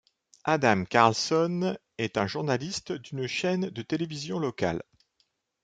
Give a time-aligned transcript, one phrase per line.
[0.45, 4.81] Adam Carlson est un journaliste d'une chaîne de télévision locale.